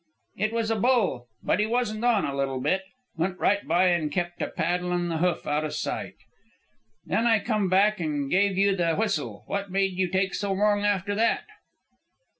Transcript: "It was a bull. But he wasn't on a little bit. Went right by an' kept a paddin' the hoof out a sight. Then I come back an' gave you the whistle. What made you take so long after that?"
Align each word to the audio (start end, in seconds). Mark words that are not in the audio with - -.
"It 0.37 0.51
was 0.51 0.71
a 0.71 0.75
bull. 0.77 1.27
But 1.43 1.59
he 1.59 1.67
wasn't 1.67 2.03
on 2.05 2.25
a 2.25 2.35
little 2.35 2.59
bit. 2.59 2.81
Went 3.17 3.37
right 3.37 3.63
by 3.67 3.89
an' 3.89 4.09
kept 4.09 4.41
a 4.41 4.47
paddin' 4.47 5.09
the 5.09 5.17
hoof 5.19 5.45
out 5.45 5.63
a 5.63 5.69
sight. 5.69 6.15
Then 7.05 7.27
I 7.27 7.37
come 7.37 7.69
back 7.69 8.01
an' 8.01 8.27
gave 8.27 8.57
you 8.57 8.75
the 8.75 8.95
whistle. 8.95 9.43
What 9.45 9.69
made 9.69 9.93
you 9.99 10.07
take 10.07 10.33
so 10.33 10.53
long 10.53 10.83
after 10.83 11.13
that?" 11.13 11.43